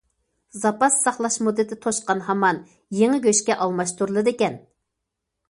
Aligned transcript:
زاپاس 0.59 0.95
ساقلاش 1.01 1.37
مۇددىتى 1.47 1.77
توشقان 1.83 2.23
ھامان 2.31 2.63
يېڭى 3.01 3.21
گۆشكە 3.27 3.59
ئالماشتۇرۇلىدىكەن. 3.67 4.59